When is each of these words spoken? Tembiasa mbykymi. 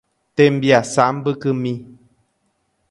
Tembiasa 0.35 1.03
mbykymi. 1.15 1.73